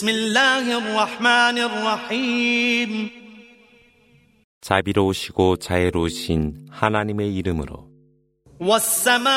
بسم 0.00 0.09
الله 0.09 0.77
الرحمن 0.77 1.57
الرحيم 1.57 3.11
자비로우시고 4.61 5.57
자애로우신 5.57 6.67
하나님의 6.71 7.35
이름으로 7.35 7.91
والسماء 8.61 9.27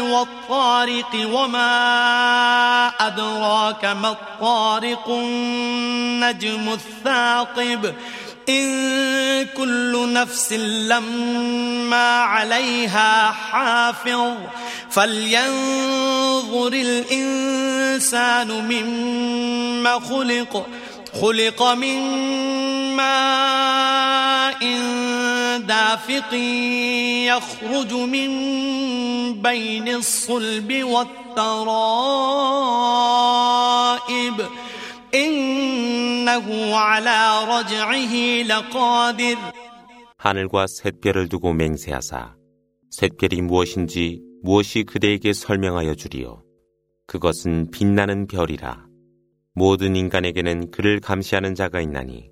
والطارق 0.00 1.12
وما 1.34 2.88
أدراك 3.00 3.84
ما 3.84 4.10
الطارق 4.10 5.08
النجم 5.08 6.68
الثاقب 6.72 7.94
إن 8.48 9.46
كل 9.56 10.12
نفس 10.12 10.52
لما 10.52 12.20
عليها 12.20 13.30
حافظ 13.30 14.34
فلينظر 14.90 16.72
الإنسان 16.72 17.66
مما 18.51 19.99
خلق 19.99 20.67
خلق 21.13 21.63
من 21.63 21.99
ماء 22.95 24.61
دافق 25.67 26.33
يخرج 27.27 27.93
من 27.93 28.29
بين 29.41 29.87
الصلب 29.87 30.83
والترائب 30.83 31.73
إنه 35.15 36.75
على 36.75 37.39
رجعه 37.47 38.43
لقادر 38.43 39.37
하늘과 40.17 40.67
샛별을 40.67 41.27
두고 41.27 41.53
맹세하사 41.53 42.35
샛별이 42.89 43.41
무엇인지 43.41 44.21
무엇이 44.41 44.83
그대에게 44.83 45.33
설명하여 45.33 45.95
주리요 45.95 46.41
그것은 47.08 47.70
빛나는 47.70 48.26
별이라. 48.26 48.86
모든 49.54 49.96
인간에게는 49.96 50.70
그를 50.70 51.00
감시하는 51.00 51.54
자가 51.54 51.80
있나니 51.80 52.30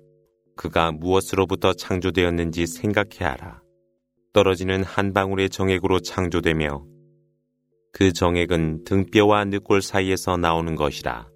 그가 0.55 0.91
무엇으로부터 0.91 1.73
창조되었는지 1.73 2.67
생각해 2.67 3.17
하라. 3.21 3.61
떨어지는 4.33 4.83
한 4.83 5.13
방울의 5.13 5.49
정액으로 5.49 6.01
창조되며 6.01 6.85
그 7.91 8.13
정액은 8.13 8.83
등뼈와 8.83 9.45
늑골 9.45 9.81
사이에서 9.81 10.37
나오는 10.37 10.75
것이라. 10.75 11.27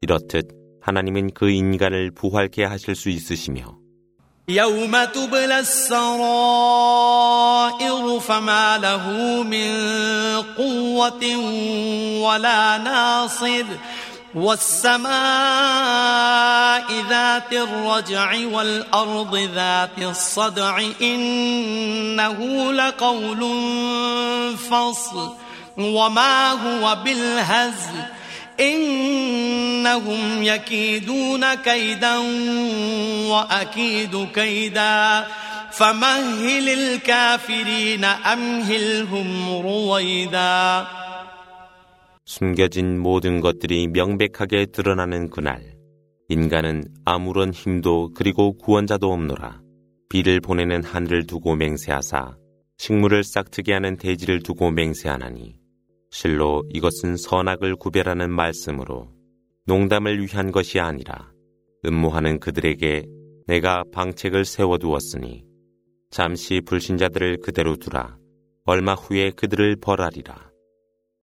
이렇듯 0.00 0.48
하나님은 0.80 1.32
그 1.34 1.50
인간을 1.50 2.12
부활케 2.12 2.64
하실 2.64 2.94
수 2.94 3.10
있으시며 3.10 3.78
فما 8.28 8.78
له 8.78 9.08
من 9.42 9.82
قوة 10.56 11.36
ولا 12.22 12.78
ناصر. 12.78 13.64
والسماء 14.34 15.12
ذات 17.10 17.52
الرجع 17.52 18.36
والأرض 18.52 19.36
ذات 19.54 19.98
الصدع 19.98 20.82
إنه 21.02 22.72
لقول 22.72 23.40
فصل. 24.70 25.32
وما 25.78 26.50
هو 26.52 26.96
بالهزل. 27.04 28.04
إنهم 28.60 30.42
يكيدون 30.42 31.54
كيدا 31.54 32.18
وأكيد 33.28 34.28
كيدا. 34.34 35.26
فمهل 35.71 36.69
الكافرين 36.69 38.03
أمهلهم 38.03 39.27
رويدا 39.61 40.87
숨겨진 42.25 42.99
모든 42.99 43.39
것들이 43.39 43.87
명백하게 43.87 44.65
드러나는 44.67 45.29
그날 45.29 45.77
인간은 46.27 46.83
아무런 47.05 47.53
힘도 47.53 48.11
그리고 48.13 48.57
구원자도 48.57 49.13
없노라 49.13 49.61
비를 50.09 50.41
보내는 50.41 50.83
하늘을 50.83 51.25
두고 51.25 51.55
맹세하사 51.55 52.35
식물을 52.77 53.23
싹트게 53.23 53.71
하는 53.71 53.97
대지를 53.97 54.43
두고 54.43 54.71
맹세하나니 54.71 55.55
실로 56.11 56.63
이것은 56.73 57.17
선악을 57.17 57.75
구별하는 57.77 58.29
말씀으로 58.29 59.09
농담을 59.65 60.21
위한 60.21 60.51
것이 60.51 60.79
아니라 60.79 61.31
음모하는 61.85 62.39
그들에게 62.39 63.05
내가 63.47 63.83
방책을 63.93 64.43
세워두었으니 64.43 65.43
잠시 66.12 66.60
불신자들을 66.60 67.38
그대로 67.38 67.76
두라 67.76 68.18
얼마 68.66 68.92
후에 68.92 69.30
그들을 69.30 69.76
벌하리라. 69.80 70.51